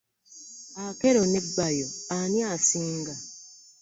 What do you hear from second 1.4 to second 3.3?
Bayo ani asinga?